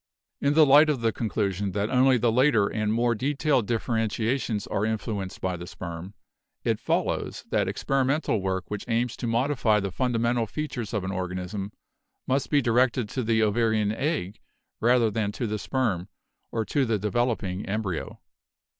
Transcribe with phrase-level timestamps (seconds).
[0.41, 4.83] "In the light of the conclusion that only the later and more detailed differentiations are
[4.83, 6.15] influenced by the sperm,,
[6.63, 11.71] it follows that experimental work which aims to modify the fundamental features of an organism
[12.25, 14.39] must be directed to the ovarian egg
[14.79, 16.09] rather than to the sperm
[16.51, 18.19] or to the de veloping embryo."